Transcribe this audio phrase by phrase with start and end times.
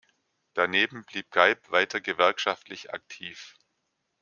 [0.55, 3.55] Daneben blieb Geib weiter gewerkschaftlich aktiv.